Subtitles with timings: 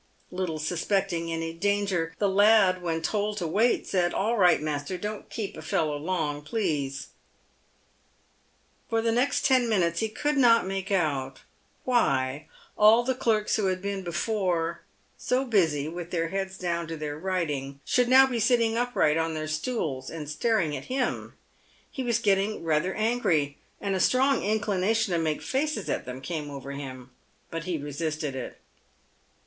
[0.31, 5.29] Little suspecting any danger, the lad, when told to wait, said," All right, master, don't
[5.29, 7.09] keep a fellow long, please."
[8.89, 11.41] Por the next ten minutes, he could not make out
[11.83, 14.85] why all the clerks who had before been
[15.19, 19.35] so busy with their heads down to their writing, should be now sitting upright on
[19.35, 21.35] their stools, and staring at him.
[21.91, 26.49] He was getting rather angry, and a strong inclination to make faces at them came
[26.49, 27.11] over him,
[27.51, 28.57] but he resisted it.